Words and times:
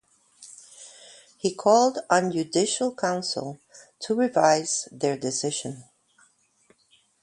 He 1.37 1.53
called 1.53 1.99
on 2.09 2.29
the 2.29 2.43
judicial 2.43 2.91
council 2.95 3.59
to 3.99 4.15
revise 4.15 4.89
their 4.91 5.15
decision. 5.15 5.83